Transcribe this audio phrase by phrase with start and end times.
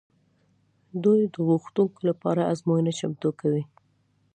[1.03, 3.63] دوی د غوښتونکو لپاره ازموینه چمتو کوي.